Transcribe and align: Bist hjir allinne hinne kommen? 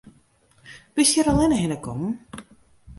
Bist 0.95 1.15
hjir 1.19 1.27
allinne 1.35 1.57
hinne 1.65 1.81
kommen? 1.87 2.21